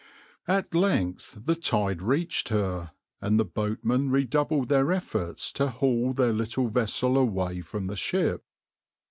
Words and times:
\par 0.47 0.57
At 0.57 0.73
length 0.73 1.37
the 1.45 1.53
tide 1.55 2.01
reached 2.01 2.49
her, 2.49 2.89
and 3.21 3.39
the 3.39 3.45
boatmen 3.45 4.09
redoubled 4.09 4.67
their 4.67 4.91
efforts 4.91 5.51
to 5.51 5.69
haul 5.69 6.13
their 6.13 6.33
little 6.33 6.69
vessel 6.69 7.19
away 7.19 7.61
from 7.61 7.85
the 7.85 7.95
ship. 7.95 8.43